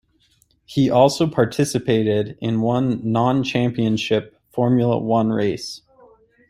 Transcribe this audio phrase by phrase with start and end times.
[0.65, 5.81] He also participated in one non-Championship Formula One race.